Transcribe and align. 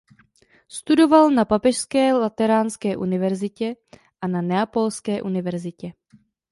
Studoval 0.67 1.29
na 1.29 1.45
Papežské 1.45 2.13
lateránské 2.13 2.97
univerzitě 2.97 3.75
a 4.21 4.27
na 4.27 4.41
Neapolské 4.41 5.21
univerzitě. 5.21 5.93